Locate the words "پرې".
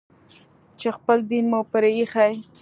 1.71-1.89